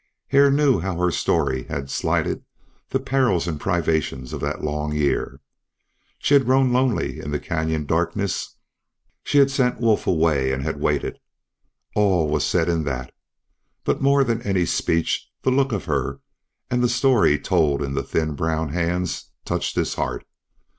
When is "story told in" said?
16.89-17.93